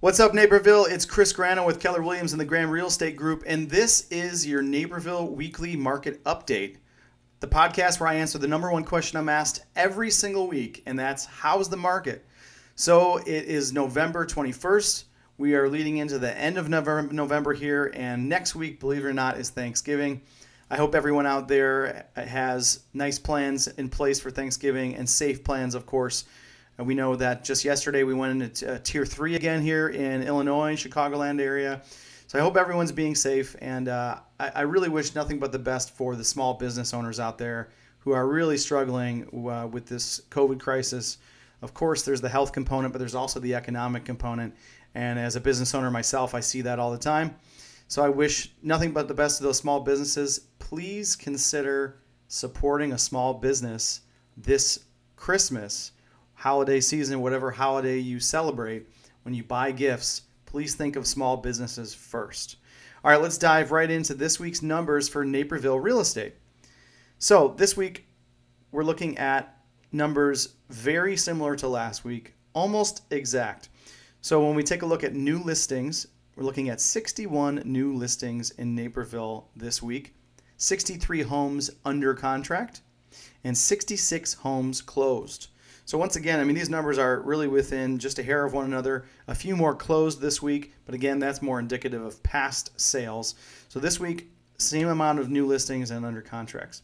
What's 0.00 0.18
up, 0.18 0.32
Naperville? 0.32 0.86
It's 0.86 1.04
Chris 1.04 1.30
Grano 1.30 1.66
with 1.66 1.78
Keller 1.78 2.00
Williams 2.00 2.32
and 2.32 2.40
the 2.40 2.46
Graham 2.46 2.70
Real 2.70 2.86
Estate 2.86 3.16
Group, 3.16 3.42
and 3.46 3.68
this 3.68 4.08
is 4.10 4.46
your 4.46 4.62
Naperville 4.62 5.28
Weekly 5.28 5.76
Market 5.76 6.24
Update, 6.24 6.76
the 7.40 7.46
podcast 7.46 8.00
where 8.00 8.08
I 8.08 8.14
answer 8.14 8.38
the 8.38 8.48
number 8.48 8.72
one 8.72 8.82
question 8.82 9.18
I'm 9.18 9.28
asked 9.28 9.62
every 9.76 10.10
single 10.10 10.48
week, 10.48 10.82
and 10.86 10.98
that's 10.98 11.26
how's 11.26 11.68
the 11.68 11.76
market? 11.76 12.24
So 12.76 13.18
it 13.18 13.44
is 13.44 13.74
November 13.74 14.24
21st. 14.24 15.04
We 15.36 15.54
are 15.54 15.68
leading 15.68 15.98
into 15.98 16.18
the 16.18 16.34
end 16.34 16.56
of 16.56 16.70
November, 16.70 17.12
November 17.12 17.52
here, 17.52 17.92
and 17.94 18.26
next 18.26 18.54
week, 18.54 18.80
believe 18.80 19.04
it 19.04 19.08
or 19.08 19.12
not, 19.12 19.36
is 19.36 19.50
Thanksgiving. 19.50 20.22
I 20.70 20.76
hope 20.76 20.94
everyone 20.94 21.26
out 21.26 21.46
there 21.46 22.06
has 22.16 22.84
nice 22.94 23.18
plans 23.18 23.68
in 23.68 23.90
place 23.90 24.18
for 24.18 24.30
Thanksgiving 24.30 24.96
and 24.96 25.06
safe 25.06 25.44
plans, 25.44 25.74
of 25.74 25.84
course. 25.84 26.24
And 26.80 26.86
we 26.86 26.94
know 26.94 27.14
that 27.14 27.44
just 27.44 27.62
yesterday 27.62 28.04
we 28.04 28.14
went 28.14 28.42
into 28.42 28.76
uh, 28.76 28.78
tier 28.82 29.04
three 29.04 29.34
again 29.34 29.60
here 29.60 29.90
in 29.90 30.22
Illinois, 30.22 30.76
Chicagoland 30.76 31.38
area. 31.38 31.82
So 32.26 32.38
I 32.38 32.40
hope 32.40 32.56
everyone's 32.56 32.90
being 32.90 33.14
safe, 33.14 33.54
and 33.60 33.86
uh, 33.86 34.20
I, 34.38 34.48
I, 34.48 34.60
really 34.62 34.88
wish 34.88 35.14
nothing 35.14 35.38
but 35.38 35.52
the 35.52 35.58
best 35.58 35.94
for 35.94 36.16
the 36.16 36.24
small 36.24 36.54
business 36.54 36.94
owners 36.94 37.20
out 37.20 37.36
there 37.36 37.68
who 37.98 38.12
are 38.12 38.26
really 38.26 38.56
struggling 38.56 39.28
uh, 39.46 39.66
with 39.66 39.84
this 39.84 40.22
COVID 40.30 40.58
crisis. 40.58 41.18
Of 41.60 41.74
course, 41.74 42.00
there's 42.02 42.22
the 42.22 42.30
health 42.30 42.54
component, 42.54 42.94
but 42.94 42.98
there's 42.98 43.14
also 43.14 43.40
the 43.40 43.54
economic 43.54 44.06
component. 44.06 44.54
And 44.94 45.18
as 45.18 45.36
a 45.36 45.40
business 45.40 45.74
owner 45.74 45.90
myself, 45.90 46.34
I 46.34 46.40
see 46.40 46.62
that 46.62 46.78
all 46.78 46.92
the 46.92 46.96
time. 46.96 47.36
So 47.88 48.02
I 48.02 48.08
wish 48.08 48.52
nothing 48.62 48.92
but 48.92 49.06
the 49.06 49.12
best 49.12 49.38
of 49.38 49.44
those 49.44 49.58
small 49.58 49.80
businesses. 49.80 50.46
Please 50.58 51.14
consider 51.14 52.00
supporting 52.28 52.94
a 52.94 52.98
small 52.98 53.34
business 53.34 54.00
this 54.34 54.86
Christmas 55.16 55.92
holiday 56.40 56.80
season, 56.80 57.20
whatever 57.20 57.50
holiday 57.50 57.98
you 57.98 58.18
celebrate, 58.18 58.88
when 59.24 59.34
you 59.34 59.44
buy 59.44 59.70
gifts, 59.70 60.22
please 60.46 60.74
think 60.74 60.96
of 60.96 61.06
small 61.06 61.36
businesses 61.36 61.94
first. 61.94 62.56
All 63.04 63.10
right, 63.10 63.20
let's 63.20 63.36
dive 63.36 63.72
right 63.72 63.90
into 63.90 64.14
this 64.14 64.40
week's 64.40 64.62
numbers 64.62 65.06
for 65.06 65.22
Naperville 65.22 65.78
real 65.78 66.00
estate. 66.00 66.36
So, 67.18 67.54
this 67.58 67.76
week 67.76 68.06
we're 68.72 68.84
looking 68.84 69.18
at 69.18 69.58
numbers 69.92 70.54
very 70.70 71.14
similar 71.14 71.56
to 71.56 71.68
last 71.68 72.06
week, 72.06 72.32
almost 72.54 73.02
exact. 73.10 73.68
So, 74.22 74.42
when 74.42 74.54
we 74.54 74.62
take 74.62 74.80
a 74.80 74.86
look 74.86 75.04
at 75.04 75.14
new 75.14 75.42
listings, 75.42 76.06
we're 76.36 76.44
looking 76.44 76.70
at 76.70 76.80
61 76.80 77.64
new 77.66 77.92
listings 77.94 78.50
in 78.52 78.74
Naperville 78.74 79.50
this 79.54 79.82
week, 79.82 80.14
63 80.56 81.20
homes 81.20 81.70
under 81.84 82.14
contract, 82.14 82.80
and 83.44 83.58
66 83.58 84.32
homes 84.32 84.80
closed. 84.80 85.48
So 85.90 85.98
once 85.98 86.14
again, 86.14 86.38
I 86.38 86.44
mean, 86.44 86.54
these 86.54 86.70
numbers 86.70 86.98
are 86.98 87.18
really 87.18 87.48
within 87.48 87.98
just 87.98 88.20
a 88.20 88.22
hair 88.22 88.44
of 88.44 88.52
one 88.52 88.64
another. 88.64 89.06
A 89.26 89.34
few 89.34 89.56
more 89.56 89.74
closed 89.74 90.20
this 90.20 90.40
week, 90.40 90.72
but 90.86 90.94
again, 90.94 91.18
that's 91.18 91.42
more 91.42 91.58
indicative 91.58 92.00
of 92.00 92.22
past 92.22 92.80
sales. 92.80 93.34
So 93.68 93.80
this 93.80 93.98
week, 93.98 94.30
same 94.56 94.86
amount 94.86 95.18
of 95.18 95.30
new 95.30 95.44
listings 95.44 95.90
and 95.90 96.06
under 96.06 96.22
contracts. 96.22 96.82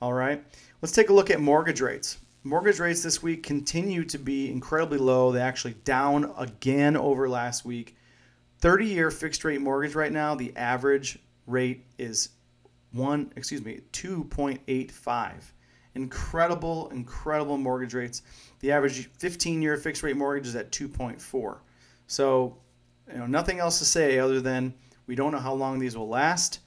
All 0.00 0.12
right, 0.12 0.44
let's 0.80 0.92
take 0.92 1.08
a 1.08 1.12
look 1.12 1.30
at 1.30 1.40
mortgage 1.40 1.80
rates. 1.80 2.18
Mortgage 2.42 2.80
rates 2.80 3.04
this 3.04 3.22
week 3.22 3.44
continue 3.44 4.04
to 4.06 4.18
be 4.18 4.50
incredibly 4.50 4.98
low. 4.98 5.30
They 5.30 5.40
actually 5.40 5.74
down 5.84 6.34
again 6.36 6.96
over 6.96 7.28
last 7.28 7.64
week. 7.64 7.94
30 8.58 8.86
year 8.86 9.12
fixed 9.12 9.44
rate 9.44 9.60
mortgage 9.60 9.94
right 9.94 10.10
now, 10.10 10.34
the 10.34 10.52
average 10.56 11.16
rate 11.46 11.86
is 11.96 12.30
one, 12.90 13.32
excuse 13.36 13.64
me, 13.64 13.82
2.85 13.92 15.52
incredible, 15.94 16.88
incredible 16.90 17.58
mortgage 17.58 17.94
rates. 17.94 18.22
The 18.60 18.72
average 18.72 19.10
15 19.18 19.62
year 19.62 19.76
fixed 19.76 20.02
rate 20.02 20.16
mortgage 20.16 20.46
is 20.46 20.56
at 20.56 20.70
2.4. 20.72 21.58
So, 22.06 22.58
you 23.10 23.18
know, 23.18 23.26
nothing 23.26 23.58
else 23.58 23.78
to 23.78 23.84
say 23.84 24.18
other 24.18 24.40
than 24.40 24.74
we 25.06 25.14
don't 25.14 25.32
know 25.32 25.38
how 25.38 25.54
long 25.54 25.78
these 25.78 25.96
will 25.96 26.08
last, 26.08 26.60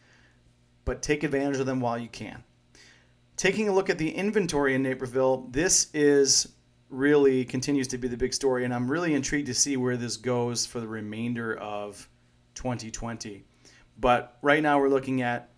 but 0.83 1.01
take 1.01 1.23
advantage 1.23 1.59
of 1.59 1.65
them 1.65 1.79
while 1.79 1.97
you 1.97 2.09
can. 2.09 2.43
Taking 3.37 3.67
a 3.67 3.73
look 3.73 3.89
at 3.89 3.97
the 3.97 4.09
inventory 4.09 4.75
in 4.75 4.83
Naperville, 4.83 5.47
this 5.51 5.89
is 5.93 6.53
really 6.89 7.43
continues 7.43 7.87
to 7.89 7.97
be 7.97 8.07
the 8.07 8.17
big 8.17 8.33
story, 8.33 8.63
and 8.63 8.73
I'm 8.73 8.89
really 8.89 9.13
intrigued 9.13 9.47
to 9.47 9.53
see 9.53 9.75
where 9.75 9.97
this 9.97 10.17
goes 10.17 10.65
for 10.65 10.79
the 10.79 10.87
remainder 10.87 11.57
of 11.57 12.07
2020. 12.53 13.43
But 13.97 14.37
right 14.41 14.61
now, 14.61 14.79
we're 14.79 14.89
looking 14.89 15.21
at 15.21 15.49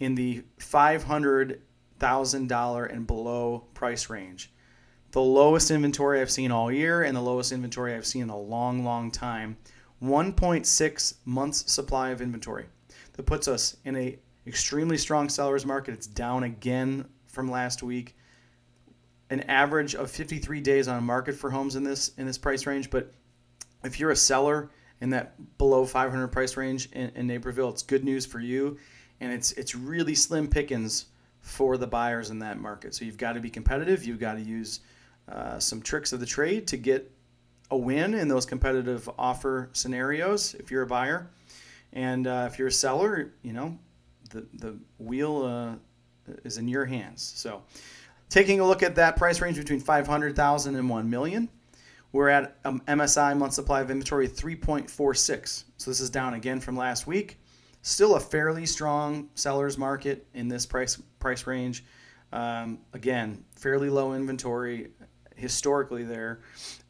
in 0.00 0.14
the 0.14 0.42
500 0.58 1.62
$1,000 2.02 2.92
and 2.92 3.06
below 3.06 3.64
price 3.74 4.10
range. 4.10 4.52
The 5.12 5.20
lowest 5.20 5.70
inventory 5.70 6.20
I've 6.20 6.30
seen 6.30 6.50
all 6.50 6.72
year 6.72 7.02
and 7.02 7.16
the 7.16 7.20
lowest 7.20 7.52
inventory 7.52 7.94
I've 7.94 8.06
seen 8.06 8.22
in 8.22 8.30
a 8.30 8.38
long, 8.38 8.84
long 8.84 9.10
time. 9.10 9.56
1.6 10.02 11.14
months 11.24 11.72
supply 11.72 12.10
of 12.10 12.20
inventory. 12.20 12.66
That 13.12 13.26
puts 13.26 13.46
us 13.46 13.76
in 13.84 13.94
a 13.96 14.18
extremely 14.46 14.98
strong 14.98 15.28
seller's 15.28 15.66
market. 15.66 15.94
It's 15.94 16.06
down 16.06 16.42
again 16.42 17.06
from 17.26 17.50
last 17.50 17.82
week. 17.82 18.16
An 19.30 19.40
average 19.42 19.94
of 19.94 20.10
53 20.10 20.60
days 20.60 20.88
on 20.88 21.04
market 21.04 21.34
for 21.34 21.50
homes 21.50 21.76
in 21.76 21.84
this 21.84 22.12
in 22.18 22.26
this 22.26 22.38
price 22.38 22.66
range. 22.66 22.90
But 22.90 23.12
if 23.84 24.00
you're 24.00 24.10
a 24.10 24.16
seller 24.16 24.70
in 25.00 25.10
that 25.10 25.58
below 25.58 25.84
500 25.84 26.28
price 26.28 26.56
range 26.56 26.90
in, 26.92 27.10
in 27.14 27.26
Naperville, 27.26 27.70
it's 27.70 27.82
good 27.82 28.04
news 28.04 28.26
for 28.26 28.40
you, 28.40 28.78
and 29.20 29.32
it's 29.32 29.52
it's 29.52 29.74
really 29.74 30.14
slim 30.14 30.48
pickings 30.48 31.06
for 31.42 31.76
the 31.76 31.86
buyers 31.86 32.30
in 32.30 32.38
that 32.38 32.58
market. 32.58 32.94
So 32.94 33.04
you've 33.04 33.18
got 33.18 33.32
to 33.32 33.40
be 33.40 33.50
competitive. 33.50 34.04
You've 34.04 34.20
got 34.20 34.34
to 34.34 34.40
use 34.40 34.80
uh, 35.28 35.58
some 35.58 35.82
tricks 35.82 36.12
of 36.12 36.20
the 36.20 36.26
trade 36.26 36.66
to 36.68 36.76
get 36.76 37.10
a 37.70 37.76
win 37.76 38.14
in 38.14 38.28
those 38.28 38.46
competitive 38.46 39.10
offer 39.18 39.68
scenarios 39.72 40.54
if 40.54 40.70
you're 40.70 40.82
a 40.82 40.86
buyer. 40.86 41.30
And 41.92 42.26
uh, 42.26 42.48
if 42.50 42.58
you're 42.58 42.68
a 42.68 42.72
seller, 42.72 43.32
you 43.42 43.52
know, 43.52 43.78
the, 44.30 44.46
the 44.54 44.76
wheel 44.98 45.44
uh, 45.44 46.32
is 46.44 46.58
in 46.58 46.68
your 46.68 46.84
hands. 46.84 47.32
So 47.36 47.62
taking 48.28 48.60
a 48.60 48.66
look 48.66 48.82
at 48.82 48.94
that 48.94 49.16
price 49.16 49.40
range 49.40 49.56
between 49.56 49.80
500,000 49.80 50.76
and 50.76 50.88
1 50.88 51.10
million, 51.10 51.48
we're 52.12 52.28
at 52.28 52.56
um, 52.64 52.82
MSI 52.86 53.36
month 53.36 53.54
supply 53.54 53.80
of 53.80 53.90
inventory 53.90 54.28
3.46. 54.28 55.64
So 55.76 55.90
this 55.90 56.00
is 56.00 56.10
down 56.10 56.34
again 56.34 56.60
from 56.60 56.76
last 56.76 57.06
week. 57.06 57.38
Still 57.82 58.14
a 58.14 58.20
fairly 58.20 58.64
strong 58.64 59.28
seller's 59.34 59.76
market 59.76 60.26
in 60.34 60.48
this 60.48 60.64
price 60.64 61.02
price 61.18 61.46
range. 61.46 61.84
Um, 62.32 62.78
again, 62.92 63.44
fairly 63.56 63.90
low 63.90 64.14
inventory 64.14 64.90
historically 65.34 66.04
there, 66.04 66.40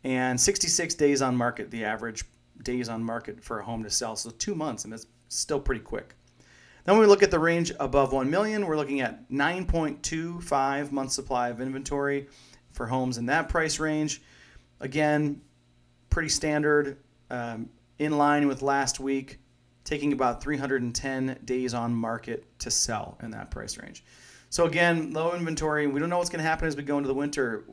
and 0.04 0.38
66 0.38 0.94
days 0.94 1.22
on 1.22 1.34
market, 1.34 1.70
the 1.70 1.84
average 1.84 2.24
days 2.62 2.88
on 2.88 3.02
market 3.02 3.42
for 3.42 3.60
a 3.60 3.64
home 3.64 3.82
to 3.82 3.90
sell. 3.90 4.14
So 4.16 4.30
two 4.30 4.54
months, 4.54 4.84
and 4.84 4.92
that's 4.92 5.06
still 5.28 5.58
pretty 5.58 5.80
quick. 5.80 6.14
Then 6.84 6.96
when 6.96 7.00
we 7.00 7.06
look 7.06 7.22
at 7.22 7.30
the 7.30 7.38
range 7.38 7.72
above 7.80 8.12
1 8.12 8.28
million, 8.28 8.66
we're 8.66 8.76
looking 8.76 9.00
at 9.00 9.30
9.25 9.30 10.92
month 10.92 11.12
supply 11.12 11.48
of 11.48 11.60
inventory 11.60 12.28
for 12.72 12.86
homes 12.86 13.18
in 13.18 13.26
that 13.26 13.48
price 13.48 13.78
range. 13.78 14.20
Again, 14.80 15.40
pretty 16.10 16.28
standard, 16.28 16.98
um, 17.30 17.70
in 17.98 18.18
line 18.18 18.48
with 18.48 18.62
last 18.62 19.00
week 19.00 19.38
taking 19.84 20.12
about 20.12 20.42
310 20.42 21.38
days 21.44 21.74
on 21.74 21.94
market 21.94 22.44
to 22.60 22.70
sell 22.70 23.18
in 23.22 23.30
that 23.32 23.50
price 23.50 23.78
range. 23.78 24.04
So 24.50 24.66
again, 24.66 25.12
low 25.12 25.34
inventory. 25.34 25.86
We 25.86 25.98
don't 25.98 26.10
know 26.10 26.18
what's 26.18 26.30
going 26.30 26.42
to 26.42 26.48
happen 26.48 26.68
as 26.68 26.76
we 26.76 26.82
go 26.82 26.98
into 26.98 27.08
the 27.08 27.14
winter. 27.14 27.64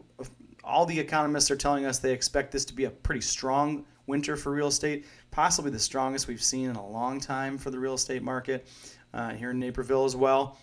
All 0.63 0.85
the 0.85 0.99
economists 0.99 1.51
are 1.51 1.55
telling 1.55 1.85
us 1.85 1.99
they 1.99 2.13
expect 2.13 2.51
this 2.51 2.65
to 2.65 2.73
be 2.73 2.85
a 2.85 2.89
pretty 2.89 3.21
strong 3.21 3.85
winter 4.07 4.35
for 4.35 4.51
real 4.51 4.67
estate, 4.67 5.05
possibly 5.29 5.71
the 5.71 5.79
strongest 5.79 6.27
we've 6.27 6.41
seen 6.41 6.69
in 6.69 6.75
a 6.75 6.87
long 6.87 7.19
time 7.19 7.57
for 7.57 7.69
the 7.69 7.79
real 7.79 7.93
estate 7.93 8.23
market 8.23 8.67
uh, 9.13 9.31
here 9.31 9.51
in 9.51 9.59
Naperville 9.59 10.05
as 10.05 10.15
well. 10.15 10.57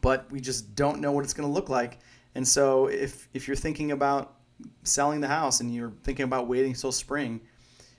But 0.00 0.30
we 0.30 0.40
just 0.40 0.74
don't 0.74 1.00
know 1.00 1.12
what 1.12 1.24
it's 1.24 1.34
going 1.34 1.48
to 1.48 1.52
look 1.52 1.68
like. 1.68 1.98
And 2.34 2.46
so 2.46 2.86
if 2.86 3.28
if 3.34 3.46
you're 3.46 3.56
thinking 3.56 3.92
about 3.92 4.36
selling 4.84 5.20
the 5.20 5.28
house 5.28 5.60
and 5.60 5.74
you're 5.74 5.92
thinking 6.02 6.24
about 6.24 6.48
waiting 6.48 6.72
till 6.72 6.92
spring, 6.92 7.40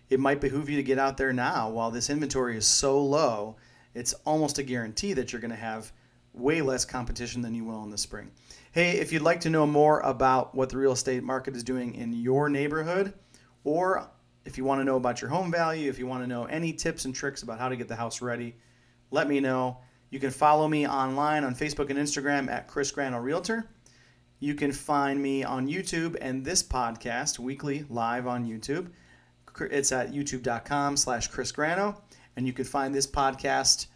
it 0.10 0.20
might 0.20 0.42
behoove 0.42 0.70
you 0.70 0.78
to 0.78 0.84
get 0.84 1.00
out 1.00 1.18
there 1.18 1.34
now 1.34 1.70
while 1.70 1.92
this 1.92 2.10
inventory 2.10 2.58
is 2.58 2.66
so 2.66 3.02
low. 3.04 3.56
It's 3.94 4.14
almost 4.26 4.58
a 4.60 4.64
guarantee 4.64 5.14
that 5.14 5.32
you're 5.32 5.42
going 5.42 5.52
to 5.52 5.58
have 5.58 5.92
way 6.34 6.62
less 6.62 6.84
competition 6.86 7.42
than 7.42 7.54
you 7.54 7.64
will 7.64 7.84
in 7.84 7.90
the 7.90 7.98
spring. 7.98 8.32
Hey, 8.72 8.98
if 8.98 9.12
you'd 9.12 9.22
like 9.22 9.42
to 9.42 9.50
know 9.50 9.68
more 9.68 10.00
about 10.00 10.56
what 10.56 10.70
the 10.70 10.78
real 10.78 10.94
estate 10.94 11.24
market 11.24 11.56
is 11.56 11.64
doing 11.64 11.94
in 11.96 12.14
your 12.14 12.50
neighborhood, 12.50 13.14
or 13.64 14.10
if 14.46 14.58
you 14.58 14.64
want 14.64 14.82
to 14.82 14.86
know 14.86 14.98
about 14.98 15.22
your 15.22 15.30
home 15.30 15.52
value, 15.52 15.90
if 15.90 16.00
you 16.00 16.08
want 16.08 16.24
to 16.24 16.28
know 16.28 16.46
any 16.46 16.74
tips 16.74 17.06
and 17.06 17.14
tricks 17.14 17.44
about 17.44 17.60
how 17.60 17.70
to 17.70 17.76
get 17.76 17.88
the 17.88 17.96
house 17.96 18.22
ready, 18.22 18.56
let 19.12 19.28
me 19.28 19.40
know. 19.40 19.78
You 20.10 20.20
can 20.20 20.32
follow 20.32 20.68
me 20.68 20.88
online 20.88 21.44
on 21.44 21.56
Facebook 21.56 21.90
and 21.90 22.00
Instagram 22.00 22.50
at 22.50 22.68
Chris 22.68 22.92
Grano 22.92 23.20
Realtor. 23.20 23.70
You 24.40 24.56
can 24.56 24.72
find 24.72 25.22
me 25.22 25.44
on 25.44 25.68
YouTube 25.68 26.18
and 26.20 26.44
this 26.44 26.62
podcast 26.62 27.40
weekly 27.40 27.86
live 27.90 28.28
on 28.28 28.46
YouTube 28.46 28.90
it's 29.60 29.92
at 29.92 30.12
youtube.com 30.12 30.98
slash 30.98 31.28
Chris 31.28 31.52
Grano. 31.52 32.02
And 32.36 32.48
you 32.48 32.54
can 32.54 32.66
find 32.66 32.94
this 32.94 33.08
podcast 33.08 33.88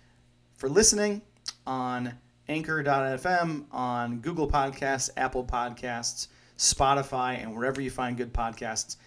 for 0.56 0.69
listening 0.69 1.21
on 1.65 2.13
anchor.fm, 2.48 3.65
on 3.71 4.19
Google 4.19 4.50
Podcasts, 4.50 5.09
Apple 5.18 5.44
Podcasts, 5.44 6.27
Spotify, 6.57 7.42
and 7.42 7.56
wherever 7.56 7.81
you 7.81 7.89
find 7.89 8.18
good 8.18 8.33
podcasts. 8.33 8.98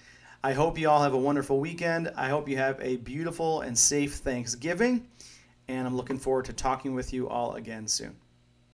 I 0.43 0.53
hope 0.53 0.79
you 0.79 0.89
all 0.89 1.03
have 1.03 1.13
a 1.13 1.19
wonderful 1.19 1.61
weekend. 1.61 2.11
I 2.17 2.29
hope 2.29 2.49
you 2.49 2.57
have 2.57 2.81
a 2.81 2.97
beautiful 2.97 3.61
and 3.61 3.77
safe 3.77 4.15
Thanksgiving. 4.15 5.07
And 5.69 5.87
I'm 5.87 5.97
looking 5.97 6.19
forward 6.19 6.47
to 6.47 6.53
talking 6.53 6.95
with 6.95 7.13
you 7.13 7.29
all 7.29 7.55
again 7.55 7.87
soon. 7.87 8.17